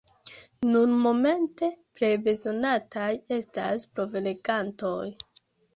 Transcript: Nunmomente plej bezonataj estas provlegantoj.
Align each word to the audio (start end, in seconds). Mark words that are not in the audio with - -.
Nunmomente 0.69 1.69
plej 1.99 2.11
bezonataj 2.29 3.13
estas 3.39 3.91
provlegantoj. 3.95 5.01